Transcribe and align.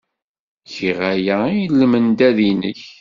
Giɣ 0.73 0.99
aya 1.13 1.37
i 1.61 1.61
lmendad-nnek. 1.79 2.81